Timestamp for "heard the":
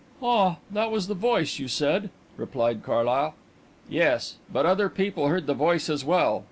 5.27-5.53